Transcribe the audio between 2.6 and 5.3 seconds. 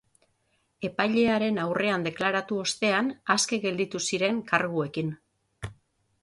ostean, aske gelditu ziren karguekin.